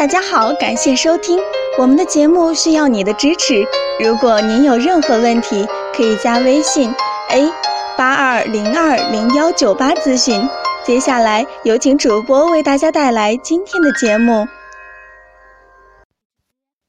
[0.00, 1.38] 大家好，感谢收听
[1.78, 3.62] 我们的节目，需要你的支持。
[4.02, 6.90] 如果您有任何问题，可以加微信
[7.28, 7.52] a
[7.98, 10.40] 八二零二零幺九八咨询。
[10.86, 14.48] 接下来有请主播为大家带来今天的节目。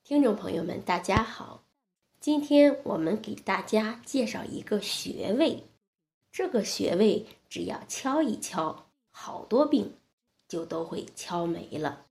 [0.06, 1.64] 听众朋友们，大家好，
[2.22, 5.66] 今天我们给大家介绍一个穴位，
[6.32, 9.96] 这个穴位只要敲一敲，好多病
[10.48, 12.06] 就都会敲没了。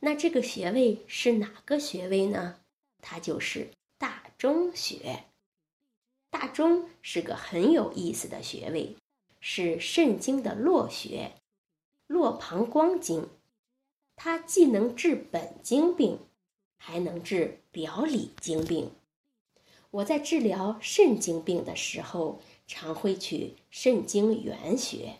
[0.00, 2.60] 那这个穴位是哪个穴位呢？
[3.02, 5.24] 它就是大中穴。
[6.30, 8.96] 大中是个很有意思的穴位，
[9.40, 11.32] 是肾经的络穴，
[12.06, 13.28] 络膀胱经。
[14.14, 16.18] 它既能治本经病，
[16.76, 18.90] 还能治表里经病。
[19.90, 25.16] 我在治疗肾经病的时候，常会取肾经原穴，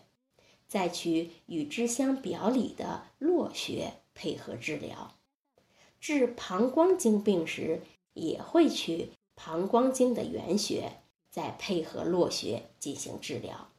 [0.67, 3.93] 再取与之相表里的络穴。
[4.21, 5.15] 配合治疗，
[6.01, 7.79] 治膀胱经病时，
[8.13, 10.97] 也会取膀胱经的原穴，
[11.31, 13.69] 再配合络穴进行治疗。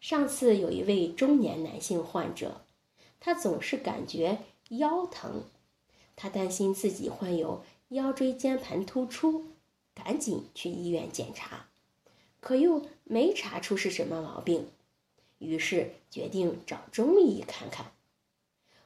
[0.00, 2.60] 上次有一位中年男性患者，
[3.18, 5.42] 他总是感觉腰疼，
[6.14, 9.46] 他担心自己患有腰椎间盘突出，
[9.92, 11.66] 赶紧去医院检查，
[12.38, 14.68] 可又没查出是什么毛病，
[15.40, 17.90] 于是决定找中医看看。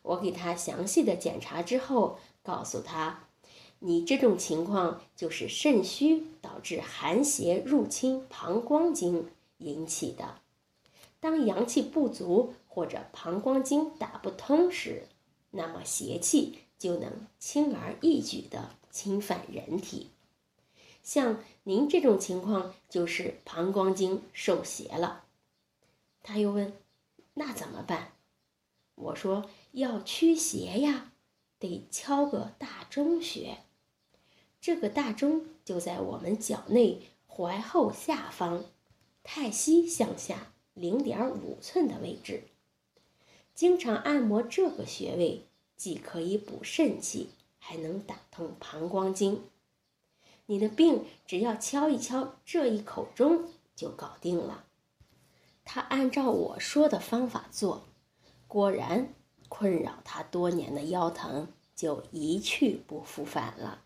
[0.05, 3.25] 我给他详细的检查之后，告诉他
[3.81, 10.41] ：“你这种情况就是肾虚导致寒邪入侵膀胱经引起的。
[11.21, 15.05] 当阳气不足或者膀胱经打不通时，
[15.51, 20.11] 那么邪气就能轻而易举地侵犯人体。
[21.03, 25.25] 像您这种情况，就是膀胱经受邪了。”
[26.23, 26.75] 他又问
[27.33, 28.13] ：“那怎么办？”
[29.05, 29.49] 我说。
[29.75, 31.11] 要驱邪呀，
[31.59, 33.59] 得敲个大钟穴。
[34.61, 38.65] 这个大钟就在我们脚内踝后下方，
[39.25, 42.45] 太溪向下零点五寸的位置。
[43.53, 49.43] 经常按摩这个穴位，既可以补肾气，还能打通膀胱经。
[50.47, 54.67] 你的病只要敲一敲这一口钟就搞定了。
[55.65, 57.89] 他按照我说的方法做，
[58.55, 59.13] 果然。
[59.47, 63.83] 困扰他多年的腰疼就一去不复返了。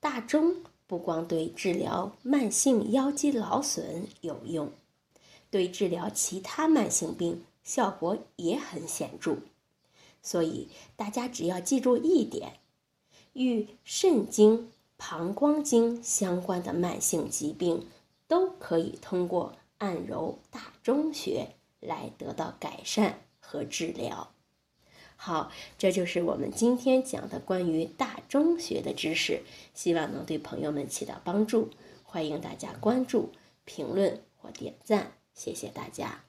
[0.00, 4.72] 大钟不光对治疗慢性腰肌劳损有用，
[5.48, 9.36] 对治疗其他慢性病效果也很显著。
[10.22, 12.54] 所以大家只要记住一点：
[13.34, 17.86] 与肾经、膀胱经相关的慢性疾病，
[18.26, 24.32] 都可以通过按揉大钟穴来得到改善和治疗。
[25.16, 31.70] 好，这就是我们今天讲的关于大中穴的知识，希望能对朋友们起到帮助。
[32.02, 33.32] 欢迎大家关注、
[33.64, 36.24] 评论或点赞，谢谢大家。